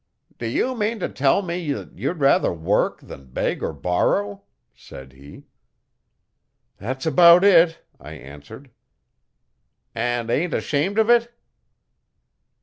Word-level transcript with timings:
'Do 0.39 0.47
you 0.47 0.75
mean 0.75 0.99
to 0.99 1.07
tell 1.07 1.43
me 1.43 1.71
that 1.73 1.95
you'd 1.95 2.19
rather 2.19 2.51
work 2.51 3.01
than 3.01 3.29
beg 3.31 3.61
or 3.61 3.71
borrow?' 3.71 4.41
said 4.73 5.13
he. 5.13 5.45
'That's 6.79 7.05
about 7.05 7.43
it,' 7.43 7.77
I 7.99 8.13
answered. 8.13 8.71
'And 9.93 10.31
ain't 10.31 10.55
ashamed 10.55 10.97
of 10.97 11.11
it? 11.11 11.31